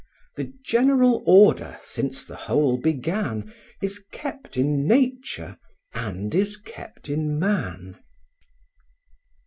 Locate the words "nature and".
4.87-6.33